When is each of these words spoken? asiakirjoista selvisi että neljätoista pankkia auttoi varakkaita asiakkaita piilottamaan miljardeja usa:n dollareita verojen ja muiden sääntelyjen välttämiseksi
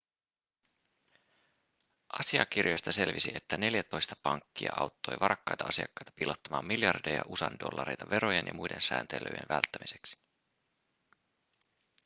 asiakirjoista 2.19 2.91
selvisi 2.91 3.31
että 3.35 3.57
neljätoista 3.57 4.15
pankkia 4.23 4.71
auttoi 4.79 5.15
varakkaita 5.19 5.63
asiakkaita 5.63 6.11
piilottamaan 6.15 6.65
miljardeja 6.65 7.21
usa:n 7.27 7.59
dollareita 7.59 8.09
verojen 8.09 8.47
ja 8.47 8.53
muiden 8.53 8.81
sääntelyjen 8.81 9.47
välttämiseksi 9.49 10.19